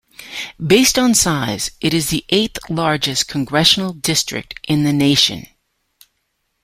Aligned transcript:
Based 0.57 0.97
on 0.97 1.13
size, 1.13 1.69
it 1.79 1.93
is 1.93 2.09
the 2.09 2.25
eighth 2.29 2.57
largest 2.71 3.27
congressional 3.27 3.93
district 3.93 4.59
in 4.67 4.83
the 4.83 4.91
nation. 4.91 5.45